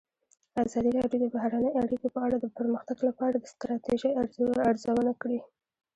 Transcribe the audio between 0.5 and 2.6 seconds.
ازادي راډیو د بهرنۍ اړیکې په اړه د